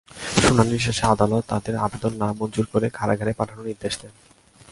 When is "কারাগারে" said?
2.97-3.31